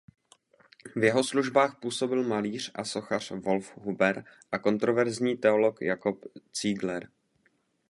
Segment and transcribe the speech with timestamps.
[0.95, 6.25] V jeho službách působil malíř a sochař Wolf Huber a kontroverzní teolog Jacob
[6.61, 7.09] Ziegler.